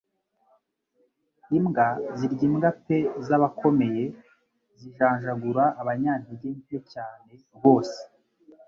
[1.57, 4.03] Imbwa zirya imbwa pe zabakomeye
[4.79, 7.99] zijanjagura abanyantege nke cyane rwose